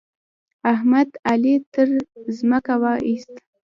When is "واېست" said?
2.81-3.35